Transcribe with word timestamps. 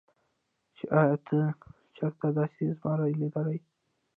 چې 0.75 0.83
ايا 0.99 1.15
تا 1.27 1.41
چرته 1.95 2.27
داسې 2.37 2.63
زمرے 2.79 3.07
ليدلے 3.19 3.57